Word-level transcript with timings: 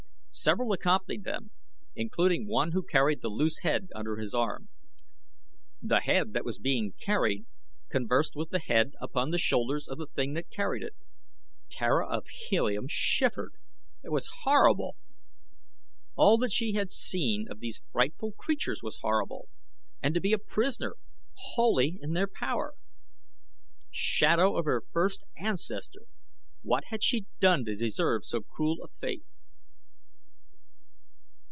Several 0.33 0.71
accompanied 0.71 1.25
them, 1.25 1.51
including 1.93 2.47
one 2.47 2.71
who 2.71 2.83
carried 2.83 3.19
the 3.21 3.27
loose 3.27 3.59
head 3.63 3.89
under 3.93 4.15
his 4.15 4.33
arm. 4.33 4.69
The 5.81 5.99
head 5.99 6.31
that 6.31 6.45
was 6.45 6.57
being 6.57 6.93
carried 6.93 7.45
conversed 7.89 8.37
with 8.37 8.49
the 8.49 8.59
head 8.61 8.93
upon 9.01 9.29
the 9.31 9.37
shoulders 9.37 9.89
of 9.89 9.97
the 9.97 10.07
thing 10.07 10.31
that 10.35 10.49
carried 10.49 10.83
it. 10.83 10.95
Tara 11.67 12.07
of 12.07 12.25
Helium 12.29 12.85
shivered. 12.87 13.55
It 14.05 14.09
was 14.09 14.31
horrible! 14.43 14.95
All 16.15 16.37
that 16.37 16.53
she 16.53 16.75
had 16.75 16.91
seen 16.91 17.47
of 17.49 17.59
these 17.59 17.81
frightful 17.91 18.31
creatures 18.31 18.79
was 18.81 18.99
horrible. 19.01 19.49
And 20.01 20.13
to 20.15 20.21
be 20.21 20.31
a 20.31 20.39
prisoner, 20.39 20.95
wholly 21.33 21.99
in 22.01 22.13
their 22.13 22.27
power. 22.27 22.75
Shadow 23.91 24.55
of 24.55 24.63
her 24.63 24.81
first 24.93 25.25
ancestor! 25.37 26.03
What 26.61 26.85
had 26.85 27.03
she 27.03 27.25
done 27.41 27.65
to 27.65 27.75
deserve 27.75 28.23
so 28.23 28.39
cruel 28.39 28.77
a 28.81 28.87
fate? 28.87 29.23